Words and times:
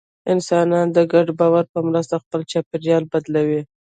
انسانان 0.33 0.87
د 0.95 0.97
ګډ 1.13 1.27
باور 1.39 1.65
په 1.73 1.79
مرسته 1.87 2.15
خپل 2.23 2.41
چاپېریال 2.51 3.03
بدلوي. 3.11 3.61